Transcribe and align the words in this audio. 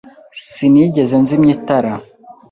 Sinigeze 0.49 1.15
nzimya 1.23 1.51
itara. 1.57 1.93